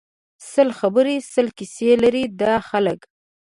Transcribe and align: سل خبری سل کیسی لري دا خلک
سل 0.51 0.69
خبری 0.79 1.17
سل 1.31 1.47
کیسی 1.57 1.89
لري 2.03 2.23
دا 2.41 2.53
خلک 2.69 2.99